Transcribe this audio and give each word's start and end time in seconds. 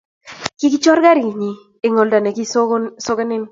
kikichor 0.59 0.97
karinyin 1.05 1.57
eng' 1.85 1.99
oldo 2.01 2.17
ne 2.21 2.31
kisokonen 2.37 3.43